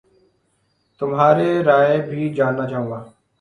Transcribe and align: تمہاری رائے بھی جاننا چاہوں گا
تمہاری 1.01 1.51
رائے 1.63 2.01
بھی 2.09 2.33
جاننا 2.35 2.67
چاہوں 2.69 2.89
گا 2.91 2.99